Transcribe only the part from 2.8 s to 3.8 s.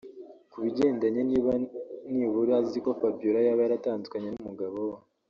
Fabiola yaba